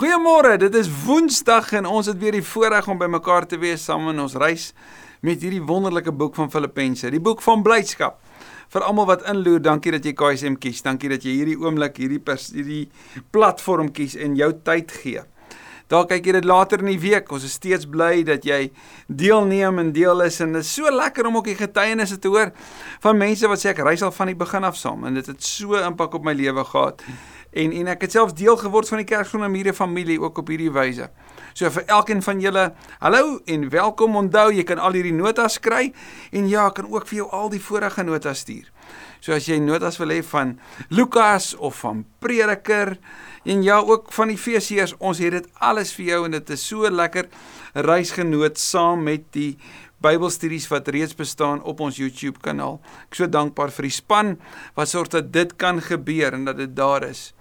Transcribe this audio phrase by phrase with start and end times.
[0.00, 4.06] Goeiemôre, dit is Woensdag en ons het weer die voorreg om bymekaar te wees saam
[4.08, 4.70] in ons reis
[5.20, 8.16] met hierdie wonderlike boek van Filippense, die boek van blydskap.
[8.72, 10.80] Vir almal wat inloer, dankie dat jy KSM kies.
[10.86, 12.86] Dankie dat jy hierdie oomblik, hierdie pers, hierdie
[13.28, 15.26] platform kies en jou tyd gee.
[15.92, 17.28] Daar kyk jy dit later in die week.
[17.34, 18.70] Ons is steeds bly dat jy
[19.04, 22.54] deelneem en deel is en dit is so lekker om ook die getuienisse te hoor
[23.04, 25.44] van mense wat sê ek reis al van die begin af saam en dit het
[25.44, 27.04] so impak op my lewe gehad.
[27.50, 31.08] En en ek het selfs deel geword van die Kerkgroenamiere familie ook op hierdie wyse.
[31.52, 32.68] So vir elkeen van julle,
[33.02, 34.16] hallo en welkom.
[34.20, 35.90] Onthou, jy kan al hierdie notas kry
[36.30, 38.70] en ja, ek kan ook vir jou al die vorige notas stuur.
[39.20, 40.54] So as jy notas wil hê van
[40.94, 42.94] Lukas of van Prediker
[43.44, 46.88] en ja ook van Efesiërs, ons het dit alles vir jou en dit is so
[46.88, 47.28] lekker
[47.74, 49.56] reisgenoot saam met die
[50.00, 52.78] Bybelstudies wat reeds bestaan op ons YouTube kanaal.
[53.10, 54.30] Ek so dankbaar vir die span
[54.78, 57.34] wat sorg dat dit kan gebeur en dat dit daar is.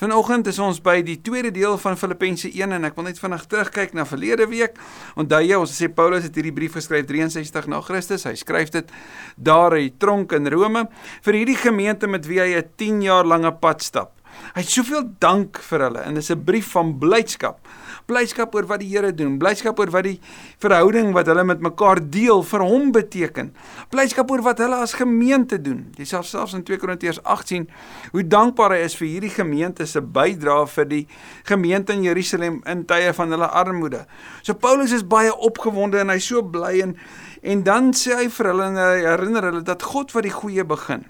[0.00, 3.42] Vanoggend is ons by die tweede deel van Filippense 1 en ek wil net vinnig
[3.52, 4.78] terugkyk na verlede week.
[5.20, 8.24] Onthou jy, ons sê Paulus het hierdie brief geskryf 63 na Christus.
[8.24, 8.94] Hy skryf dit
[9.36, 10.86] daar in tronk in Rome
[11.26, 14.16] vir hierdie gemeente met wie hy 'n 10 jaar lange pad stap.
[14.54, 17.60] Hy het soveel dank vir hulle en dis 'n brief van blydskap
[18.08, 20.16] blydskap oor wat die Here doen, blydskap oor wat die
[20.62, 23.52] verhouding wat hulle met mekaar deel vir hom beteken.
[23.92, 25.86] Blydskap oor wat hulle as gemeente doen.
[25.98, 27.68] Jy sal selfs in 2 Korintiërs 18
[28.14, 31.04] hoe dankbaar hy is vir hierdie gemeente se bydrae vir die
[31.48, 34.04] gemeente in Jerusalem in tye van hulle armoede.
[34.42, 36.96] So Paulus is baie opgewonde en hy's so bly en
[37.40, 40.64] en dan sê hy vir hulle en hy herinner hulle dat God wat die goeie
[40.68, 41.06] begin.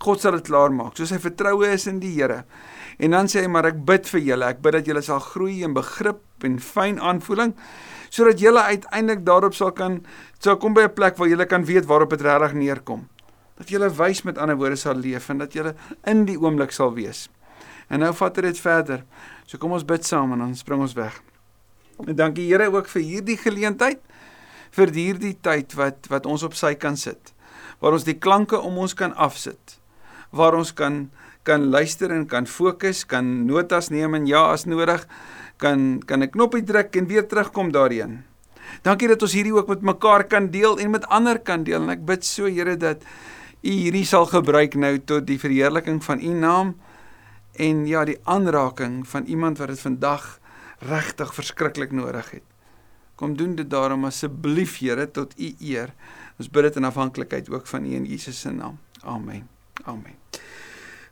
[0.00, 0.94] God sal dit klaar maak.
[0.96, 2.44] Soos hy vertroue is in die Here.
[3.00, 4.50] En dan sê hy maar ek bid vir julle.
[4.52, 7.54] Ek bid dat julle sal groei in begrip en fyn aanvoeling
[8.10, 10.00] sodat julle uiteindelik daarop sal kan
[10.42, 13.08] sal kom by 'n plek waar julle kan weet waarop dit regtig neerkom.
[13.56, 16.92] Dat julle wys met ander woorde sal leef en dat julle in die oomblik sal
[16.94, 17.28] wees.
[17.88, 19.04] En nou vat dit verder.
[19.46, 21.22] So kom ons bid saam en dan spring ons weg.
[22.06, 24.00] En dankie Here ook vir hierdie geleentheid
[24.70, 27.34] vir hierdie tyd wat wat ons op sy kan sit.
[27.80, 29.78] Waar ons die klanke om ons kan afsit.
[30.30, 31.10] Waar ons kan
[31.42, 35.06] kan luister en kan fokus, kan notas neem en ja as nodig,
[35.56, 38.24] kan kan 'n knoppie druk en weer terugkom daarheen.
[38.82, 41.90] Dankie dat ons hierdie ook met mekaar kan deel en met ander kan deel en
[41.90, 43.02] ek bid so Here dat
[43.62, 46.74] U hierdie sal gebruik nou tot die verheerliking van U naam
[47.60, 50.38] en ja die aanraking van iemand wat dit vandag
[50.78, 52.46] regtig verskriklik nodig het.
[53.20, 55.92] Kom doen dit daarom asseblief Here tot U eer.
[56.38, 58.78] Ons bid dit in afhanklikheid ook van U in Jesus se naam.
[59.04, 59.48] Amen.
[59.84, 60.16] Amen.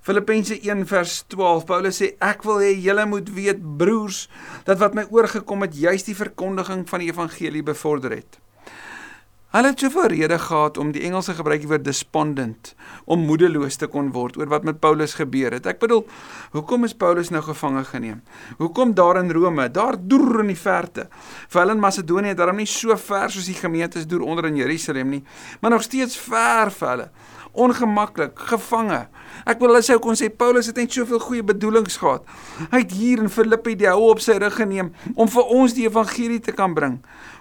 [0.09, 1.67] Filippense 1 vers 12.
[1.69, 4.23] Paulus sê ek wil hê julle moet weet broers
[4.65, 8.39] dat wat my oorgekom het juis die verkondiging van die evangelie bevorder het.
[9.53, 12.73] Hulle het soveel redes gehad om die Engelse gebruikie woord despondent
[13.05, 15.69] om moedeloos te kon word oor wat met Paulus gebeur het.
[15.69, 16.07] Ek bedoel,
[16.57, 18.25] hoekom is Paulus nou gevange geneem?
[18.57, 21.11] Hoekom daar in Rome, daar deur in die verte?
[21.53, 25.19] Vir hulle in Macedonië, daarom nie so ver soos die gemeentes deur onder in Jerusalem
[25.19, 25.25] nie,
[25.61, 27.13] maar nog steeds ver vir hulle
[27.59, 29.01] ongemaklik, gevange.
[29.49, 32.27] Ek wil hulle sê kon sê Paulus het net soveel goeie bedoelings gehad.
[32.73, 35.87] Hy het hier in Filippi die hou op sy rug geneem om vir ons die
[35.89, 36.99] evangelie te kan bring.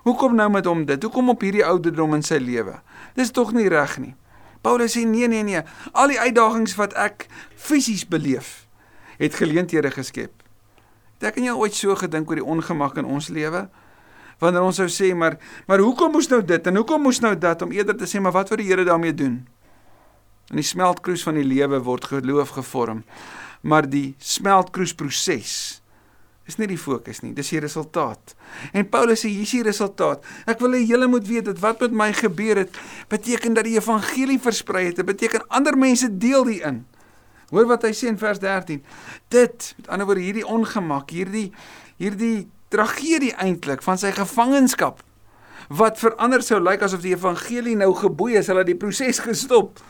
[0.07, 1.03] Hoekom nou met hom dit?
[1.03, 2.79] Hoekom op hierdie ouderdom in sy lewe?
[3.17, 4.15] Dis tog nie reg nie.
[4.65, 5.61] Paulus sê nee nee nee,
[5.93, 8.67] al die uitdagings wat ek fisies beleef,
[9.21, 10.33] het geleenthede geskep.
[11.17, 13.67] Het ek en jy ooit so gedink oor die ongemak in ons lewe?
[14.41, 17.63] Wanneer ons sou sê maar maar hoekom moes nou dit en hoekom moes nou dat
[17.65, 19.39] om eerder te sê maar wat wil die Here daarmee doen?
[20.51, 23.03] In die smeltkroes van die lewe word geloof gevorm.
[23.67, 25.55] Maar die smeltkroesproses
[26.47, 28.31] is nie die fokus nie, dis die resultaat.
[28.71, 30.23] En Paulus sê hier is die resultaat.
[30.47, 32.77] Ek wil hê julle moet weet dat wat met my gebeur het,
[33.11, 35.01] beteken dat die evangelie versprei het.
[35.01, 36.85] Dit beteken ander mense deel hierin.
[37.51, 38.79] Hoor wat hy sê in vers 13.
[39.31, 41.49] Dit, met ander woorde, hierdie ongemak, hierdie
[41.97, 45.01] hierdie tragedie eintlik van sy gevangenskap
[45.67, 49.81] wat verander sou lyk asof die evangelie nou geboei is, hulle die proses gestop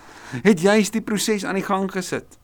[0.43, 2.37] het juist die proses aan die gang gesit.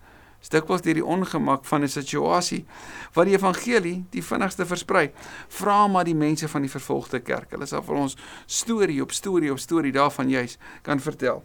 [0.43, 2.65] Stikwels deur die ongemak van 'n situasie
[3.13, 5.11] wat die evangelie die vinnigste versprei.
[5.47, 7.51] Vra maar die mense van die vervolgde kerk.
[7.51, 11.43] Hulle sal vir ons storie op storie op storie daarvan juis kan vertel.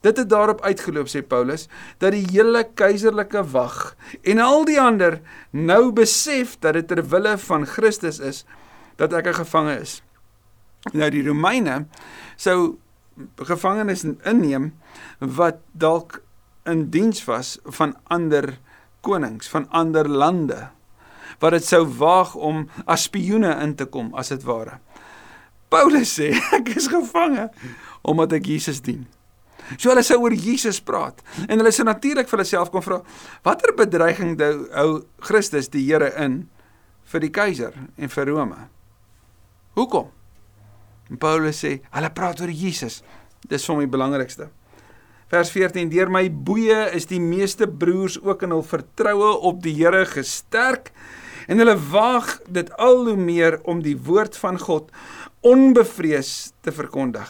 [0.00, 1.68] Dit het daarop uitgeloop sê Paulus
[1.98, 5.20] dat die hele keiserlike wag en al die ander
[5.50, 8.44] nou besef dat dit ter wille van Christus is
[8.96, 10.02] dat ek 'n gevangene is.
[10.92, 11.86] Nou die Romeine
[12.36, 12.78] sou
[13.48, 14.72] gevangenes inneem
[15.18, 16.20] wat dalk
[16.68, 18.58] in diens was van ander
[19.00, 20.68] konings, van ander lande
[21.38, 24.80] wat dit sou waag om as spioene in te kom as dit ware.
[25.70, 27.48] Paulus sê ek is gevange
[28.02, 29.06] omdat ek Jesus dien.
[29.76, 33.02] So hulle sou oor Jesus praat en hulle sou natuurlik vir hulle self kon vra
[33.46, 36.46] watter bedreiging hou Christus die Here in
[37.08, 38.68] vir die keiser en vir Rome.
[39.78, 40.08] Hoekom?
[41.08, 43.02] En Paulus sê, hulle praat oor Jesus.
[43.48, 44.48] Dis vir my die belangrikste.
[45.28, 49.76] Vers 14: Deur my boeye is die meeste broers ook in hul vertroue op die
[49.76, 50.92] Here gesterk
[51.48, 54.92] en hulle waag dit al hoe meer om die woord van God
[55.44, 57.28] onbevrees te verkondig.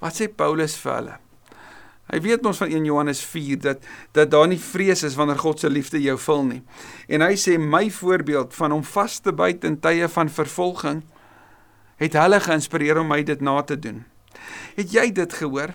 [0.00, 1.16] Wat sê Paulus vir hulle?
[2.10, 3.84] Hy weet ons van 1 Johannes 4 dat
[4.16, 6.62] dat daar nie vrees is wanneer God se liefde jou vul nie.
[7.08, 11.04] En hy sê my voorbeeld van hom vas te byt in tye van vervolging
[12.00, 14.04] het hulle geïnspireer om my dit na te doen.
[14.76, 15.74] Het jy dit gehoor?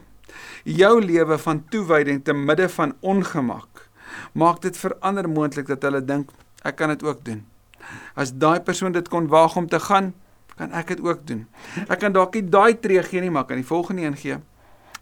[0.66, 3.86] Jou lewe van toewyding te midde van ongemak
[4.33, 6.31] maak dit verander moontlik dat hulle dink
[6.66, 7.44] ek kan dit ook doen.
[8.18, 10.13] As daai persoon dit kon waag om te gaan,
[10.56, 11.45] kan ek dit ook doen.
[11.86, 14.39] Ek kan dalk nie daai tree gee nie, maar kan die volgende een gee.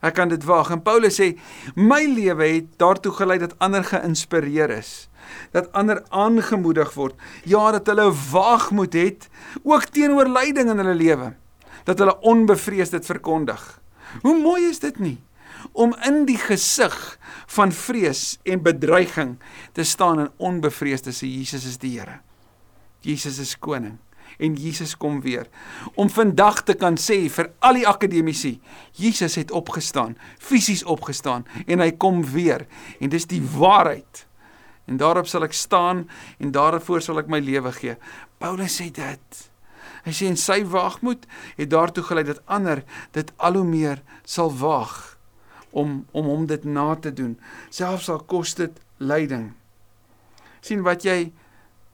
[0.03, 0.73] Ek kan dit waag.
[0.75, 1.33] En Paulus sê,
[1.79, 5.07] my lewe het daartoe gelei dat ander geïnspireer is,
[5.55, 7.15] dat ander aangemoedig word.
[7.47, 9.29] Ja, dat hulle waagmoed het
[9.63, 11.33] ook teenoor lyding in hulle lewe,
[11.87, 13.61] dat hulle onbevrees dit verkondig.
[14.21, 15.19] Hoe mooi is dit nie?
[15.71, 16.95] om in die gesig
[17.55, 19.37] van vrees en bedreiging
[19.71, 22.19] te staan en onbevrees te sê Jesus is die Here.
[23.03, 23.97] Jesus is koning
[24.37, 25.47] en Jesus kom weer.
[25.95, 28.59] Om vandag te kan sê vir al die akademici,
[28.97, 32.67] Jesus het opgestaan, fisies opgestaan en hy kom weer
[32.99, 34.25] en dis die waarheid.
[34.85, 36.05] En daarop sal ek staan
[36.39, 37.95] en daarvoor sal ek my lewe gee.
[38.41, 39.41] Paulus sê dit.
[40.03, 41.25] Hy sê en sy waagmoed
[41.55, 42.83] het daartoe gelei dat ander
[43.15, 45.13] dit al hoe meer sal waag
[45.71, 47.37] om om hom dit na te doen.
[47.69, 49.53] Selfs al kos dit lyding.
[50.63, 51.33] sien wat jy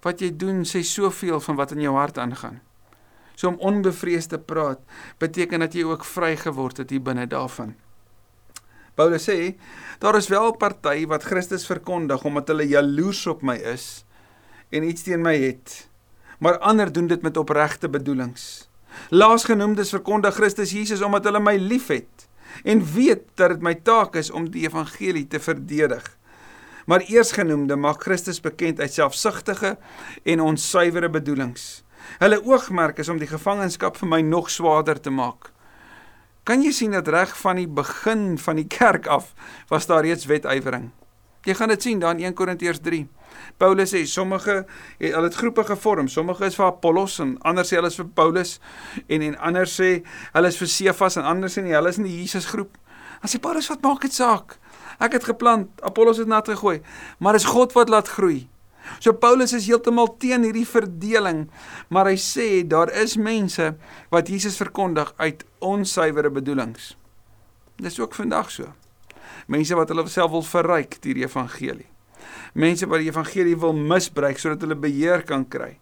[0.06, 2.60] wat jy doen sê soveel van wat in jou hart aangaan.
[3.36, 4.80] So om onbevrees te praat
[5.20, 7.76] beteken dat jy ook vry geword het hier binne daarvan.
[9.00, 9.56] Paulus sê,
[10.04, 14.04] daar is wel party wat Christus verkondig omdat hulle jaloers op my is
[14.76, 15.86] en iets teen my het.
[16.40, 18.68] Maar ander doen dit met opregte bedoelings.
[19.10, 22.28] Laasgenoemdes verkondig Christus Jesus omdat hulle my liefhet
[22.64, 26.04] en weet dat dit my taak is om die evangelie te verdedig.
[26.90, 29.78] Maar eersgenoemde maak Christus bekend uit selfsugtige
[30.24, 31.84] en onsuiwere bedoelings.
[32.18, 35.52] Hulle oogmerk is om die gevangenskap vir my nog swaarder te maak.
[36.50, 39.36] Kan jy sien dat reg van die begin van die kerk af
[39.70, 40.88] was daar reeds wetywering?
[41.46, 43.04] Jy gaan dit sien daar in 1 Korintiërs 3.
[43.62, 44.56] Paulus sê sommige
[44.98, 46.10] het hulle het groepe gevorm.
[46.10, 48.56] Sommige is vir Apollos en ander sê hulle is vir Paulus
[49.06, 49.92] en en ander sê
[50.34, 52.82] hulle is vir Sefas en ander sê nie hulle is in die Jesus groep.
[53.22, 54.58] Dan sê Paulus wat maak dit saak?
[55.00, 56.82] Ek het geplant, Apollos het nat gegooi,
[57.20, 58.48] maar dis God wat laat groei.
[59.00, 61.46] So Paulus is heeltemal teen hierdie verdeling,
[61.94, 63.74] maar hy sê daar is mense
[64.12, 66.96] wat Jesus verkondig uit onsuiwere bedoelings.
[67.80, 68.74] Dis ook vandag so.
[69.48, 71.88] Mense wat hulle self wil verryk deur die evangelie.
[72.54, 75.78] Mense wat die evangelie wil misbruik sodat hulle beheer kan kry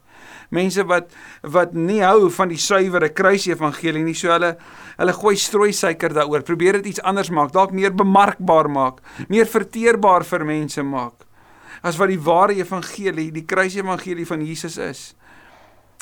[0.49, 1.11] mense wat
[1.43, 4.55] wat nie hou van die suiwere kruis evangelie nie so hulle
[4.97, 6.45] hulle gooi strooi suiker daaroor.
[6.47, 11.27] Probeer dit iets anders maak dalk meer bemarkbaar maak meer verteerbaar vir mense maak
[11.83, 15.01] as wat die ware evangelie die kruis evangelie van Jesus is.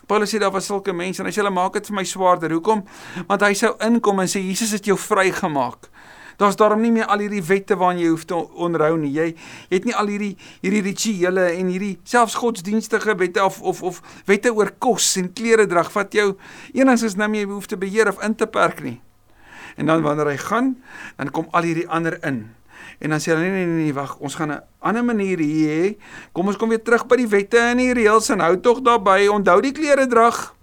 [0.07, 2.53] Paulus sê daar was sulke mense en hy sê hulle maak dit vir my swaarder.
[2.53, 2.83] Hoekom?
[3.25, 5.89] Want hy sou inkom en sê Jesus het jou vrygemaak
[6.37, 9.11] Daar's daarom nie meer al hierdie wette waaraan jy hoef te onderhou nie.
[9.15, 9.27] Jy,
[9.71, 14.51] het nie al hierdie hierdie rituele en hierdie selfs godsdienstige wette of of of wette
[14.53, 16.33] oor kos en klere drag wat jou
[16.73, 18.99] enigstens nou nie hoef te beheer of in te perk nie.
[19.75, 20.75] En dan wanneer hy gaan,
[21.17, 22.45] dan kom al hierdie ander in.
[22.99, 25.69] En dan sê hulle nee nee nee, nee wag, ons gaan 'n ander manier hier
[25.69, 25.97] hê.
[26.31, 29.27] Kom ons kom weer terug by die wette en die reëls en hou tog daarby.
[29.27, 30.55] Onthou die klere drag.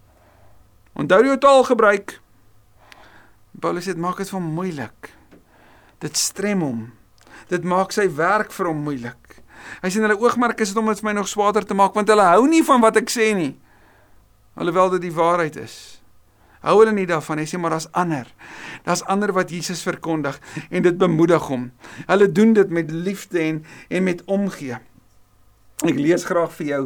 [0.93, 2.21] Onthou jou taal gebruik.
[3.61, 5.22] Paulus dit maak dit vir moeilik.
[6.03, 6.91] Dit strem hom.
[7.51, 9.39] Dit maak sy werk vir hom moeilik.
[9.83, 12.11] Hy sien hulle oogmerk is dit om dit vir my nog swaarder te maak want
[12.11, 13.53] hulle hou nie van wat ek sê nie.
[14.59, 15.77] Alhoewel dit die waarheid is.
[16.63, 17.47] Hou hulle nie daarvan nie.
[17.47, 18.29] Hy sê maar daar's ander.
[18.87, 20.39] Daar's ander wat Jesus verkondig
[20.71, 21.71] en dit bemoedig hom.
[22.11, 24.79] Hulle doen dit met liefde en en met omgee.
[25.83, 26.83] Ek lees graag vir jou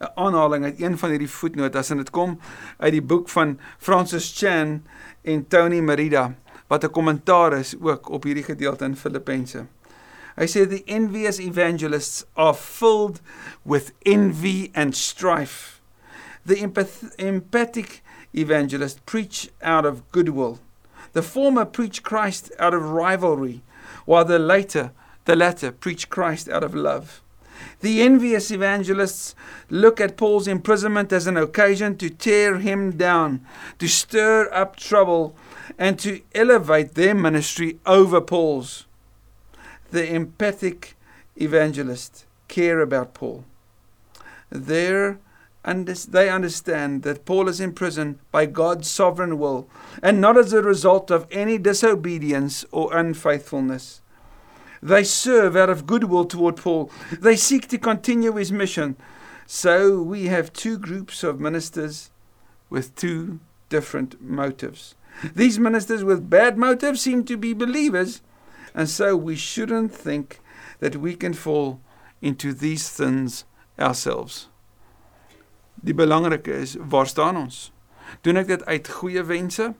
[0.00, 2.38] 'n aanhaling uit een van hierdie voetnotas en dit kom
[2.78, 4.82] uit die boek van Francis Chan
[5.22, 6.34] en Tony Merida
[6.68, 9.66] wat 'n kommentaar is ook op hierdie gedeelte in Filippense.
[10.36, 13.20] Hy sê the envious evangelists are filled
[13.64, 15.80] with envy and strife.
[16.46, 20.58] The empath empathic evangelists preach out of goodwill.
[21.12, 23.62] The former preach Christ out of rivalry,
[24.04, 24.92] while the later
[25.24, 27.20] the latter preach Christ out of love.
[27.80, 29.34] The envious evangelists
[29.68, 33.44] look at Paul's imprisonment as an occasion to tear him down,
[33.78, 35.34] to stir up trouble
[35.78, 38.86] and to elevate their ministry over Paul's.
[39.90, 40.96] The empathic
[41.36, 43.44] evangelists care about Paul.
[44.50, 45.18] Their
[45.64, 49.68] they understand that Paul is in prison by God's sovereign will
[50.02, 54.00] and not as a result of any disobedience or unfaithfulness.
[54.82, 56.90] They serve out of goodwill toward Paul.
[57.12, 58.96] They seek to continue his mission.
[59.46, 62.10] So we have two groups of ministers
[62.70, 64.94] with two different motives.
[65.34, 68.22] These ministers with bad motives seem to be believers,
[68.74, 70.40] and so we shouldn't think
[70.80, 71.80] that we can fall
[72.20, 73.44] into these sins
[73.78, 74.48] ourselves.
[75.74, 77.72] Die belangrike is, waar staan ons?
[78.24, 79.72] Doen ek dit uit goeie wense?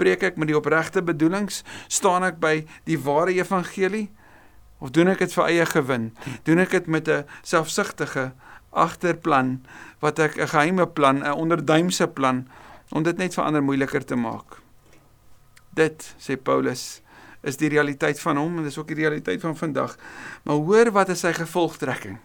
[0.00, 1.62] Preek ek met die opregte bedoelings?
[1.88, 2.54] Staan ek by
[2.88, 4.08] die ware evangelie?
[4.82, 6.10] Of doen ek dit vir eie gewin?
[6.46, 8.32] Doen ek dit met 'n selfsugtige
[8.72, 9.64] agterplan
[10.00, 12.48] wat ek 'n geheime plan, 'n onderduimse plan
[12.90, 14.62] om dit net vir ander moeiliker te maak?
[15.78, 17.00] Dit sê Paulus
[17.46, 19.94] is die realiteit van hom en dis ook die realiteit van vandag.
[20.44, 22.18] Maar hoor wat is sy gevolgtrekking?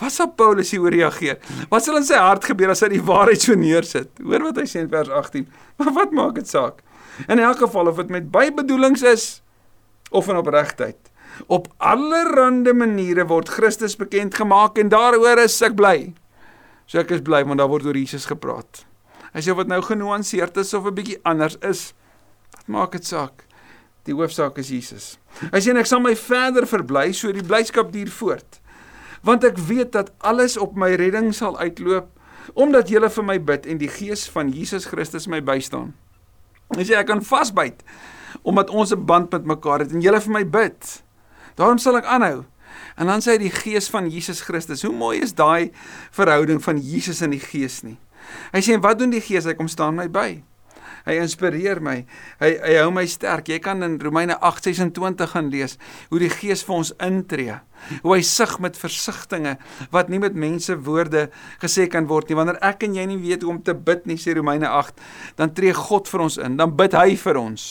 [0.00, 1.38] Wat sal Paulus hier reageer?
[1.70, 4.10] Wat sal in sy hart gebeur as hy die waarheid so neersit?
[4.20, 5.46] Hoor wat hy sê in vers 18.
[5.80, 6.82] Maar wat maak dit saak?
[7.28, 9.28] In elk geval of dit met bybedoelings is
[10.10, 10.98] of in opregtheid.
[11.46, 16.12] Op allerlei maniere word Christus bekend gemaak en daaroor is ek bly.
[16.90, 18.84] So ek is bly want daar word oor Jesus gepraat.
[19.30, 21.94] Hy sê dit nou genuanceerd is of 'n bietjie anders is,
[22.54, 23.44] wat maak dit saak?
[24.04, 25.18] Die hoofsaak is Jesus.
[25.52, 28.60] Hy sê en ek sal my verder verbly so die blydskap duur voort
[29.26, 32.08] want ek weet dat alles op my redding sal uitloop
[32.56, 35.92] omdat julle vir my bid en die gees van Jesus Christus my bystaan.
[36.74, 37.84] Hy sê ek kan vasbyt
[38.46, 41.02] omdat ons 'n band met mekaar het en julle vir my bid.
[41.56, 42.46] Daarom sal ek aanhou.
[42.96, 44.82] En dan sê hy die gees van Jesus Christus.
[44.82, 45.70] Hoe mooi is daai
[46.10, 47.98] verhouding van Jesus en die gees nie.
[48.52, 49.44] Hy sê wat doen die gees?
[49.44, 50.42] Hy kom staan my by.
[51.06, 51.98] Hy inspireer my.
[52.40, 53.48] Hy hy hou my sterk.
[53.48, 55.78] Jy kan in Romeine 8:26 gaan lees
[56.10, 57.58] hoe die Gees vir ons intree.
[58.02, 59.56] Hoe hy sug met versigtings
[59.90, 61.28] wat nie met mense woorde
[61.62, 62.36] gesê kan word nie.
[62.36, 65.00] Wanneer ek en jy nie weet hoe om te bid nie, sê Romeine 8,
[65.36, 66.58] dan tree God vir ons in.
[66.60, 67.70] Dan bid hy vir ons.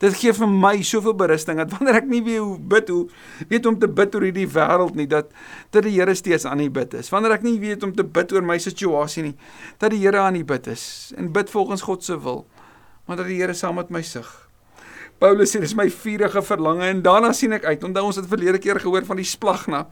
[0.00, 3.02] Dit gee vir my soveel berusting dat wanneer ek nie weet hoe bid hoe
[3.50, 5.28] weet om te bid oor hierdie wêreld nie dat
[5.74, 7.10] dat die Here steeds aan die bid is.
[7.12, 9.34] Wanneer ek nie weet om te bid oor my situasie nie,
[9.82, 12.46] dat die Here aan die bid is en bid volgens God se wil.
[13.04, 14.28] Maar dat die Here saam met my sug.
[15.20, 17.84] Paulus sê dis my vurige verlange en daarna sien ek uit.
[17.84, 19.84] Onthou ons het verlede keer gehoor van die splagna.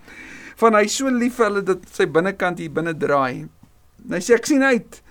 [0.56, 3.44] Van hy so lief vir hulle dat sy binnekant hier binne draai.
[4.06, 5.02] En hy sê ek sien uit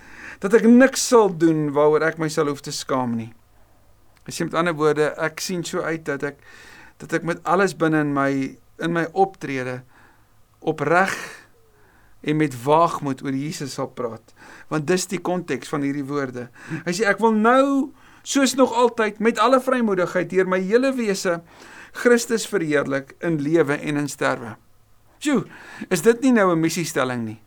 [0.41, 3.29] dat ek niks sal doen waaroor ek my sal hoef te skaam nie.
[4.27, 6.41] Hy sê met ander woorde, ek sien so uit dat ek
[6.99, 8.31] dat ek met alles binne in my
[8.83, 9.81] in my optrede
[10.59, 11.13] opreg
[12.27, 14.33] en met waagmoed oor Jesus sal praat.
[14.69, 16.47] Want dis die konteks van hierdie woorde.
[16.85, 17.93] Hy sê ek wil nou
[18.27, 21.39] soos nog altyd met alle vrymoedigheid deur my hele wese
[21.97, 24.57] Christus verheerlik in lewe en in sterwe.
[25.23, 25.45] Sjoe,
[25.89, 27.41] is dit nie nou 'n missiestelling nie?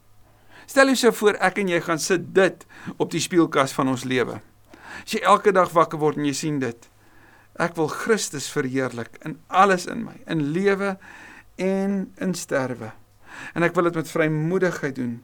[0.67, 4.41] Stel jouself voor ek en jy gaan sit dit op die speelkas van ons lewe.
[5.05, 6.89] As jy elke dag wakker word en jy sien dit.
[7.61, 10.97] Ek wil Christus verheerlik in alles in my, in lewe
[11.61, 12.93] en in sterwe.
[13.55, 15.19] En ek wil dit met vrymoedigheid doen.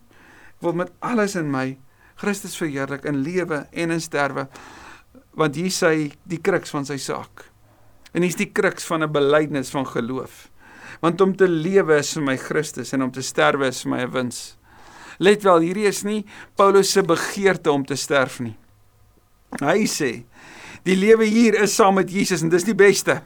[0.57, 1.79] Ek wil met alles in my
[2.21, 4.47] Christus verheerlik in lewe en in sterwe.
[5.37, 5.93] Want hier sê
[6.29, 7.47] die kruks van sy saak.
[8.17, 10.49] En hier's die kruks van 'n belydenis van geloof.
[11.01, 14.03] Want om te lewe is vir my Christus en om te sterwe is vir my
[14.03, 14.57] 'n wins.
[15.19, 16.25] Let wel, hierdie is nie
[16.57, 18.57] Paulus se begeerte om te sterf nie.
[19.61, 20.13] Hy sê
[20.87, 23.19] die lewe hier is saam met Jesus en dis die beste.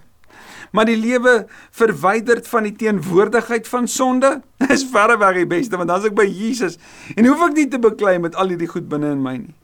[0.72, 1.46] Maar die lewe
[1.76, 4.38] verwyderd van die teenwoordigheid van sonde
[4.74, 6.78] is verre weg die beste want dan is ek by Jesus
[7.16, 9.56] en hoef ek nie te beklei met al hierdie goed binne in my nie.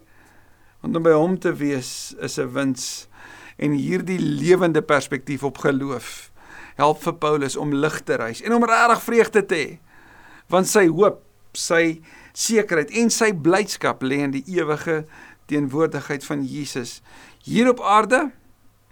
[0.84, 3.06] Want om by hom te wees is 'n wins
[3.56, 6.30] en hierdie lewende perspektief op geloof
[6.76, 9.78] help vir Paulus om lig te reis en om regtig vreugde te hê.
[10.52, 11.22] Want sy hoop,
[11.56, 12.00] sy
[12.36, 15.04] sekerheid en sy blydskap lê in die ewige
[15.50, 17.00] teenwoordigheid van Jesus
[17.46, 18.30] hier op aarde,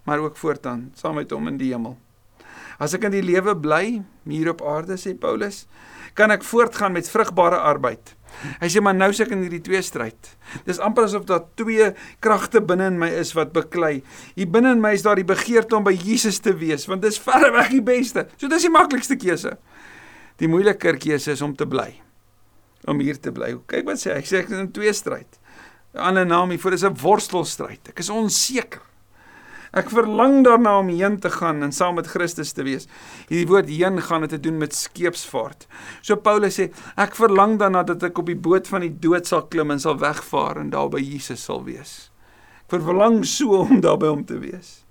[0.03, 1.97] maar ook voortaan saam met hom in die hemel.
[2.79, 5.63] As ek in die lewe bly hier op aarde sê Paulus,
[6.15, 8.15] kan ek voortgaan met vrugbare arbeid.
[8.59, 10.31] Hy sê maar nou sê ek in hierdie twee stryd.
[10.67, 11.91] Dis amper asof daar twee
[12.23, 13.99] kragte binne in my is wat beklei.
[14.35, 17.15] Hier binne in my is daar die begeerte om by Jesus te wees, want dit
[17.15, 18.25] is verreweg die beste.
[18.35, 19.55] So dis die maklikste keuse.
[20.41, 21.93] Die moeiliker keuse is om te bly.
[22.91, 23.53] Om hier te bly.
[23.71, 25.39] Kyk wat sê hy, hy sê ek is in twee stryd.
[25.97, 27.89] Ander naam hiervoor is 'n worstelstryd.
[27.89, 28.81] Ek is onseker.
[29.75, 32.87] Ek verlang daarna om heen te gaan en saam met Christus te wees.
[33.27, 35.67] Hierdie woord heen gaan het te doen met skeepsvaart.
[36.01, 39.43] So Paulus sê, ek verlang daarna dat ek op die boot van die dood sal
[39.51, 42.09] klim en sal wegvaar en daar by Jesus sal wees.
[42.71, 44.85] Ek verlang so om daar by hom te wees.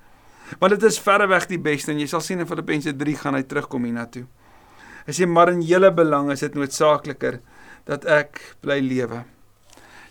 [0.61, 3.34] Want dit is verre weg die beste en jy sal sien in Filippense 3 gaan
[3.38, 4.26] hy terugkom hiernatoe.
[5.08, 7.40] Hy sê maar in julle belang is dit noodsaakliker
[7.88, 9.25] dat ek bly lewe.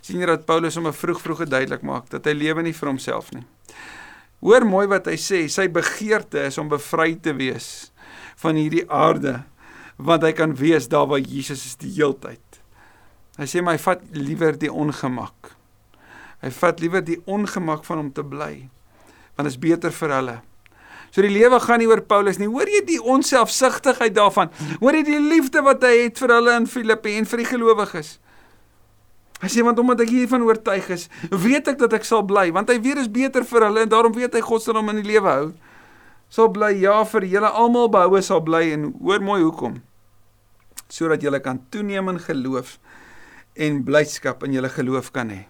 [0.03, 3.31] Sien jy dat Paulus hom vroeg vroeg duidelik maak dat hy lewe nie vir homself
[3.31, 3.45] nie.
[4.43, 7.93] Hoor mooi wat hy sê, sy begeerte is om bevry te wees
[8.43, 9.39] van hierdie aarde
[9.95, 12.41] want hy kan wees daar waar Jesus is die heeltyd.
[13.39, 15.53] Hy sê my vat liewer die ongemak.
[16.43, 18.67] Hy vat liewer die ongemak van om te bly
[19.33, 20.35] want dit is beter vir hulle.
[21.13, 22.49] So die lewe gaan nie oor Paulus nie.
[22.49, 24.51] Hoor jy die onselfsugtigheid daarvan?
[24.81, 28.15] Hoor jy die liefde wat hy het vir hulle in Filippe en vir die gelowiges?
[29.43, 32.69] Hy sê want omdat ek hiervan oortuig is, weet ek dat ek sal bly, want
[32.71, 35.09] hy dit is beter vir hulle en daarom weet hy God sal hom in die
[35.09, 35.49] lewe hou.
[36.31, 39.81] Sal bly ja vir julle almal behoue sal bly en hoor mooi hoekom.
[40.87, 42.77] Sodat julle kan toeneem in geloof
[43.59, 45.43] en blydskap in julle geloof kan hê.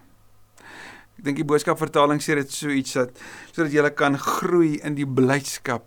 [1.14, 3.24] Ek dink die boodskap vertaling sê dit so iets dat
[3.54, 5.86] sodat jy kan groei in die blydskap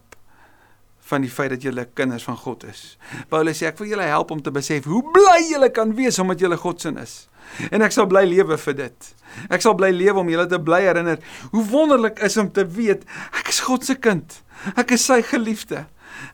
[1.08, 2.98] van die feit dat jy kinders van God is.
[3.32, 6.42] Paulus sê ek wil julle help om te besef hoe bly julle kan wees omdat
[6.44, 7.16] julle God se is.
[7.72, 9.12] En ek sal bly lewe vir dit.
[9.50, 11.20] Ek sal bly lewe om julle te bly herinner
[11.52, 13.06] hoe wonderlik is om te weet
[13.38, 14.40] ek is God se kind.
[14.76, 15.86] Ek is sy geliefde.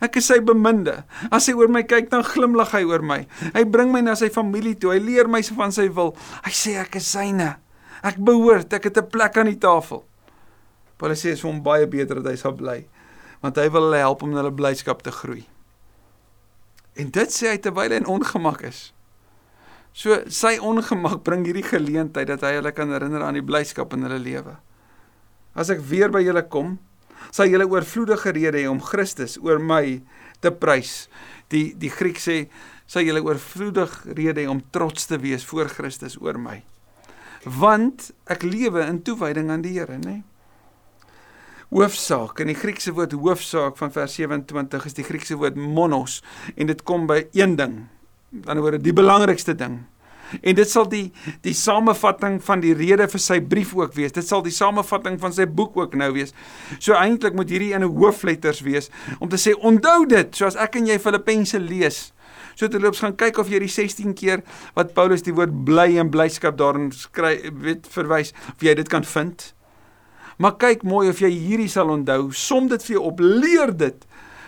[0.04, 1.02] Ek is sy beminde.
[1.34, 3.24] As hy oor my kyk, dan glimlag hy oor my.
[3.56, 4.94] Hy bring my na sy familie toe.
[4.94, 6.14] Hy leer my van sy wil.
[6.46, 7.56] Hy sê ek is syne.
[8.04, 10.04] Ek behoort, ek het 'n plek aan die tafel.
[10.98, 12.86] Paulus sê is hom baie beter dat hy sal bly,
[13.42, 15.48] want hy wil hulle help om in hulle blydskap te groei.
[16.96, 18.94] En dit sê hy terwyl hy in ongemak is.
[19.94, 24.08] So sy ongemak bring hierdie geleentheid dat hy hulle kan herinner aan die blydskap in
[24.08, 24.58] hulle lewe.
[25.54, 26.80] As ek weer by julle kom,
[27.30, 30.02] sal julle oorvloedige rede hê om Christus oor my
[30.42, 31.08] te prys.
[31.54, 32.48] Die die Griek sê
[32.90, 36.64] sal julle oorvloedig rede hê om trots te wees voor Christus oor my
[37.44, 40.22] want ek lewe in toewyding aan die Here, nê?
[41.74, 46.22] Hoofsaak in die Griekse woord hoofsaak van vers 27 is die Griekse woord monos
[46.56, 47.88] en dit kom by een ding.
[48.34, 49.84] Die ander woorde die belangrikste ding.
[50.42, 51.12] En dit sal die
[51.46, 54.16] die samevatting van die rede vir sy brief ook wees.
[54.16, 56.34] Dit sal die samevatting van sy boek ook nou wees.
[56.80, 60.76] So eintlik moet hierdie in 'n hoofletters wees om te sê onthou dit, soos ek
[60.76, 62.14] en jy Filippense lees.
[62.56, 64.44] So terloops gaan kyk of jy die 16 keer
[64.76, 69.04] wat Paulus die woord bly en blyskap daarin skryf weet verwys of jy dit kan
[69.04, 69.54] vind.
[70.38, 72.32] Maar kyk mooi of jy hierdie sal onthou.
[72.32, 74.06] Som dit vir jou op, leer dit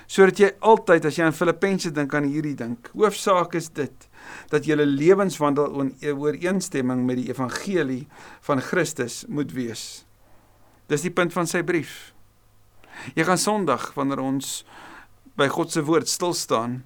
[0.08, 2.90] sodat jy altyd as jy aan Filippense dink aan hierdie dink.
[2.94, 4.08] Hoofsaak is dit
[4.52, 8.06] dat julle lewenswandel in ooreenstemming met die evangelie
[8.46, 10.06] van Christus moet wees.
[10.90, 12.14] Dis die punt van sy brief.
[13.18, 14.60] Jy gaan Sondag wanneer ons
[15.36, 16.84] by God se woord stil staan,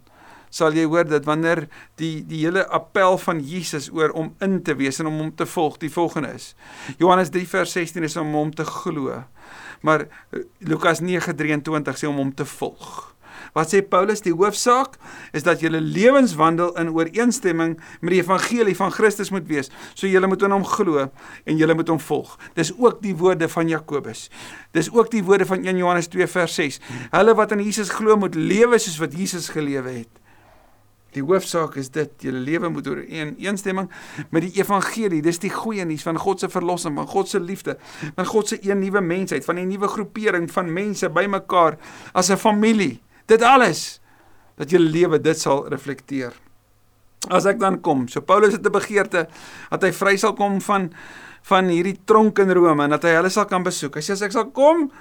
[0.49, 1.67] sal jy hoor dat wanneer
[2.01, 5.45] die die hele appel van Jesus oor om in te wees en om hom te
[5.45, 6.53] volg, die volgende is.
[6.97, 9.23] Johannes 3 vers 16 is om hom te glo.
[9.81, 13.09] Maar eh, Lukas 9:23 sê om hom te volg.
[13.53, 14.21] Wat sê Paulus?
[14.21, 14.97] Die hoofsaak
[15.35, 19.71] is dat julle lewenswandel in ooreenstemming met die evangelie van Christus moet wees.
[19.93, 22.35] So julle moet in hom glo en julle moet hom volg.
[22.57, 24.27] Dis ook die woorde van Jakobus.
[24.75, 26.79] Dis ook die woorde van 1 Johannes 2 vers 6.
[27.15, 30.18] Hulle wat in Jesus glo moet lewe soos wat Jesus gelewe het.
[31.15, 33.89] Die hoofsaak is dit, julle lewe moet oor een eensstemming
[34.29, 35.21] met die evangelie.
[35.25, 37.77] Dis die goeie nuus van God se verlossing, van God se liefde,
[38.15, 41.77] van God se een nuwe mensheid, van 'n nuwe groepering van mense bymekaar
[42.13, 43.01] as 'n familie.
[43.25, 43.99] Dit alles
[44.55, 46.33] dat julle lewe dit sal reflekteer.
[47.27, 49.27] As ek dan kom, so Paulus het 'n begeerte
[49.69, 50.93] dat hy vry sal kom van
[51.41, 53.95] van hierdie tronk in Rome en dat hy hulle sal kan besoek.
[53.95, 54.91] Hy sê as ek sal kom,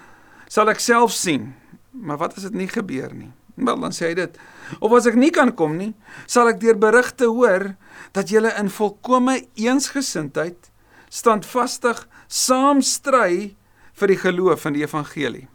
[0.49, 1.55] sal ek self sien.
[1.93, 3.33] Maar wat as dit nie gebeur nie?
[3.59, 4.39] Wel dan sê hy dit.
[4.79, 5.93] Of as ek nie kan kom nie,
[6.31, 7.73] sal ek deur berigte hoor
[8.17, 10.71] dat julle in volkomme eensgesindheid
[11.11, 13.57] standvastig saam stry
[13.99, 15.49] vir die geloof in die evangelie.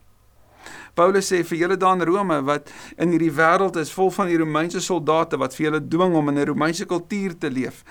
[0.94, 2.68] Paulus sê vir julle daar in Rome wat
[3.02, 6.38] in hierdie wêreld is vol van die Romeinse soldate wat vir julle dwing om in
[6.38, 7.84] 'n Romeinse kultuur te leef.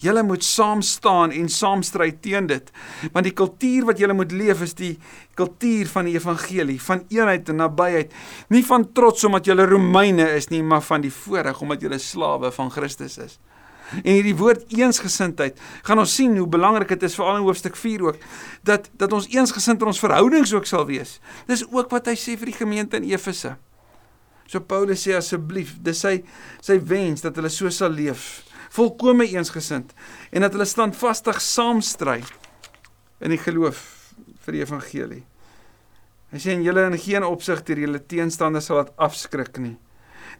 [0.00, 2.70] Julle moet saam staan en saam stry teen dit.
[3.12, 4.98] Want die kultuur wat julle moet leef is die
[5.34, 8.12] kultuur van die evangelie, van eenheid en nabyheid,
[8.48, 12.52] nie van trots omdat julle Romeine is nie, maar van die voorreg omdat julle slawe
[12.52, 13.38] van Christus is.
[14.02, 18.02] En hierdie woord eensgesindheid, gaan ons sien hoe belangrik dit is veral in hoofstuk 4
[18.08, 18.24] ook
[18.66, 21.18] dat dat ons eensgesind in ons verhoudings ook sal wees.
[21.46, 23.54] Dis ook wat hy sê vir die gemeente in Efese.
[24.46, 26.20] So Paulus sê asseblief, dis sy
[26.62, 28.44] sy wens dat hulle so sal leef,
[28.74, 29.94] volkome eensgesind
[30.32, 32.20] en dat hulle standvastig saam stry
[33.22, 33.80] in die geloof
[34.46, 35.22] vir die evangelie.
[36.34, 39.76] Hy sê en julle in geen opsig deur julle teenstanders sal laat afskrik nie.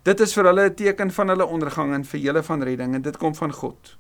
[0.07, 3.03] Dit is vir hulle 'n teken van hulle ondergang en vir julle van redding en
[3.03, 3.97] dit kom van God.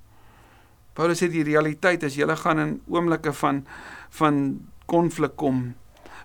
[0.95, 3.67] Paulus sê die realiteit is julle gaan in oomblikke van
[4.11, 5.75] van konflik kom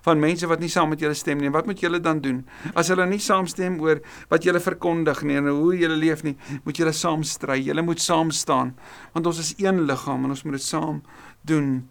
[0.02, 1.50] van mense wat nie saam met julle stem nie.
[1.50, 2.46] Wat moet julle dan doen?
[2.74, 6.76] As hulle nie saamstem oor wat julle verkondig nie en hoe julle leef nie, moet
[6.76, 7.58] julle saam stry.
[7.62, 8.74] Julle moet saam staan
[9.12, 11.02] want ons is een liggaam en ons moet dit saam
[11.42, 11.88] doen.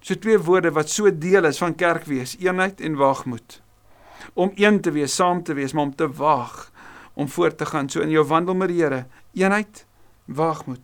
[0.00, 3.62] So twee woorde wat so deel is van kerkwees, eenheid en waagmoed.
[4.34, 6.75] Om een te wees, saam te wees, maar om te waag
[7.16, 7.88] om voort te gaan.
[7.88, 9.84] So in jou wandel met die Here, eenheid,
[10.28, 10.82] waagmoed.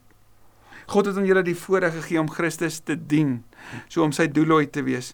[0.90, 3.42] God het aan julle die voorreg gegee om Christus te dien,
[3.88, 5.12] so om sy doelwit te wees.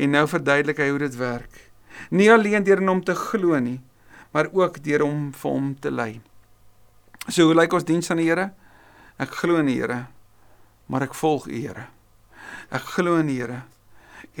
[0.00, 1.60] En nou verduidelik hy hoe dit werk.
[2.14, 3.80] Nie alleen deur in hom te glo nie,
[4.32, 6.12] maar ook deur hom vir hom te lei.
[7.28, 8.50] So hoe lyk ons diens aan die Here?
[9.20, 10.06] Ek glo in die Here,
[10.88, 11.90] maar ek volg U Here.
[12.72, 13.62] Ek glo in die Here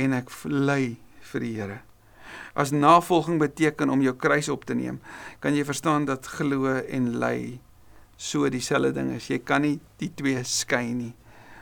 [0.00, 0.96] en ek lei
[1.32, 1.80] vir die Here.
[2.54, 5.00] As navolging beteken om jou kruis op te neem,
[5.40, 7.60] kan jy verstaan dat glo en lei
[8.20, 9.30] so dieselfde ding is.
[9.30, 11.14] Jy kan nie die twee skei nie.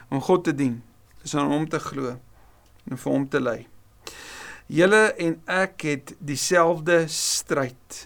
[0.09, 0.79] Om God te dien
[1.23, 2.15] is om hom te glo
[2.89, 3.59] en vir hom te lei.
[4.69, 8.05] Julle en ek het dieselfde stryd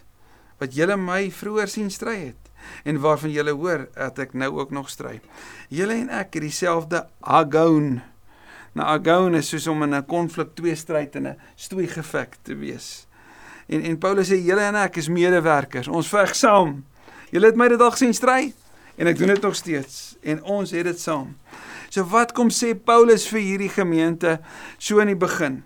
[0.61, 2.51] wat julle my vroeër sien stry het
[2.87, 5.19] en waarvan julle hoor dat ek nou ook nog stry.
[5.73, 7.99] Julle en ek het dieselfde agon.
[8.73, 12.55] Nou agon is soos om in 'n konflik twee stryd en 'n stoei geveg te
[12.55, 13.07] wees.
[13.67, 15.87] En en Paulus sê julle en ek is medewerkers.
[15.87, 16.85] Ons veg saam.
[17.31, 18.53] Julle het my dit al gesien stry
[18.95, 21.37] en ek doen dit nog steeds en ons het dit saam.
[21.89, 24.39] So wat kom sê Paulus vir hierdie gemeente
[24.77, 25.63] so in die begin?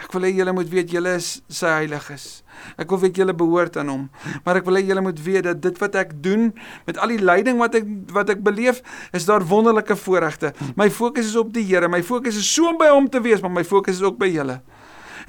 [0.00, 2.42] Ek wil hê julle moet weet julle is sy heiliges.
[2.80, 4.06] Ek wil weet julle behoort aan hom,
[4.46, 6.48] maar ek wil hê julle moet weet dat dit wat ek doen
[6.88, 8.80] met al die lyding wat ek wat ek beleef,
[9.16, 10.54] is daar wonderlike voorregte.
[10.80, 11.88] My fokus is op die Here.
[11.88, 14.30] My fokus is so om by hom te wees, maar my fokus is ook by
[14.32, 14.60] julle.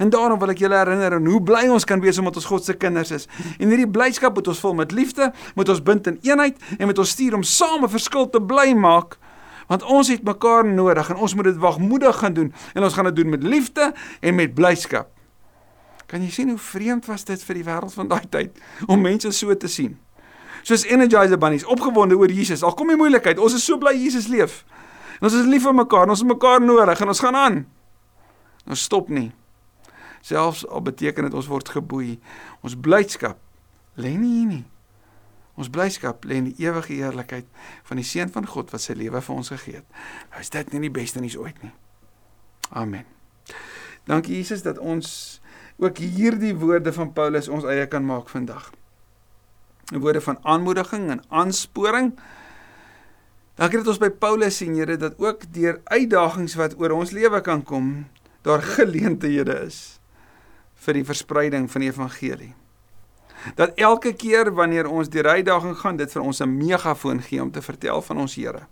[0.00, 2.64] En daarom wil ek julle herinner aan hoe bly ons kan wees omdat ons God
[2.64, 3.28] se kinders is.
[3.60, 6.98] En hierdie blydskap moet ons vul met liefde, moet ons bind in eenheid en met
[6.98, 9.18] ons stuur om saam 'n verskil te bly maak
[9.70, 13.10] want ons het mekaar nodig en ons moet dit wagmoedig gaan doen en ons gaan
[13.10, 15.10] dit doen met liefde en met blydskap.
[16.06, 19.30] Kan jy sien hoe vreemd was dit vir die wêreld van daai tyd om mense
[19.32, 19.96] so te sien?
[20.62, 22.62] Soos energizer bunnies, opgewonde oor Jesus.
[22.62, 24.60] Al kom die moeilikheid, ons is so bly Jesus leef.
[25.18, 27.62] En ons is lief vir mekaar, ons het mekaar nodig en ons gaan aan.
[28.68, 29.30] Ons stop nie.
[30.22, 32.18] Selfs al beteken dit ons word geboei,
[32.62, 33.40] ons blydskap
[33.98, 34.64] lê nie hier nie.
[35.62, 37.46] Ons blydskap lê in die ewige eerlikheid
[37.86, 39.98] van die seun van God wat sy lewe vir ons gegee het.
[40.32, 41.70] Nou is dit nie die beste nuus ooit nie.
[42.74, 43.06] Amen.
[44.10, 45.38] Dankie Jesus dat ons
[45.78, 48.72] ook hierdie woorde van Paulus ons eie kan maak vandag.
[49.92, 52.10] Woorde van aanmoediging en aansporing.
[53.60, 57.42] Dankie dat ons by Paulus sien Here dat ook deur uitdagings wat oor ons lewe
[57.44, 58.08] kan kom,
[58.42, 60.00] daar geleenthede is
[60.82, 62.50] vir die verspreiding van die evangelie
[63.54, 67.50] dat elke keer wanneer ons deur uitdaging gaan, dit vir ons 'n megafoon gee om
[67.50, 68.66] te vertel van ons Here.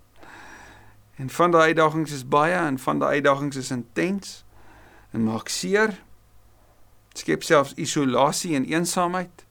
[1.16, 4.44] En van daai uitdagings is baie en van daai uitdagings is intens
[5.12, 5.92] en maak seer.
[7.12, 9.44] Skep selfs isolasie en eensaamheid.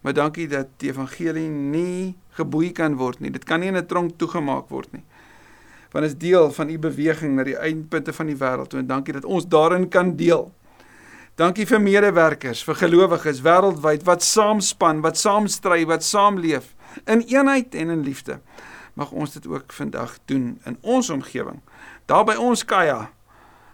[0.00, 3.30] Maar dankie dat die evangelie nie geboei kan word nie.
[3.30, 5.04] Dit kan nie in 'n tronk toegemaak word nie.
[5.90, 9.24] Want is deel van u beweging na die eindpunte van die wêreld en dankie dat
[9.24, 10.52] ons daarin kan deel.
[11.34, 16.68] Dankie vir medewerkers, vir gelowiges wêreldwyd wat saamspan, wat saam stry, wat saamleef
[17.10, 18.38] in eenheid en in liefde.
[18.94, 21.58] Mag ons dit ook vandag doen in ons omgewing,
[22.06, 23.08] daar by ons Kaya,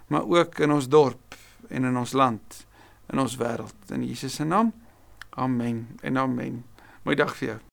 [0.08, 1.36] maar ook in ons dorp
[1.68, 2.62] en in ons land,
[3.12, 3.76] in ons wêreld.
[3.92, 4.72] In Jesus se naam.
[5.36, 6.62] Amen en amen.
[7.04, 7.60] Mooi dag vir jou.